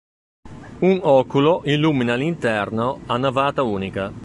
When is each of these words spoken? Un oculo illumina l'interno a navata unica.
Un 0.89 0.99
oculo 1.03 1.61
illumina 1.65 2.15
l'interno 2.15 3.01
a 3.05 3.17
navata 3.17 3.61
unica. 3.61 4.11